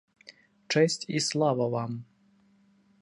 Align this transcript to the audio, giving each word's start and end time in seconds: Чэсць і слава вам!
Чэсць 0.75 1.03
і 1.19 1.21
слава 1.27 1.69
вам! 1.77 1.91